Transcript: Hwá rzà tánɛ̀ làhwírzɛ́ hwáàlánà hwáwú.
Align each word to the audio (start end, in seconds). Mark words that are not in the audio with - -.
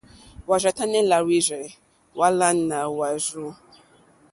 Hwá 0.45 0.55
rzà 0.61 0.71
tánɛ̀ 0.77 1.07
làhwírzɛ́ 1.09 1.63
hwáàlánà 2.15 2.77
hwáwú. 2.93 3.45